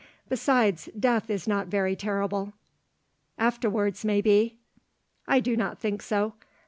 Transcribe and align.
Besides, 0.29 0.89
death 0.99 1.29
is 1.29 1.47
not 1.47 1.67
very 1.67 1.95
terrible." 1.95 2.53
"Afterwards 3.37 4.03
may 4.03 4.19
be." 4.19 4.57
"I 5.27 5.39
do 5.39 5.55
not 5.55 5.77
think 5.77 6.01
so. 6.01 6.33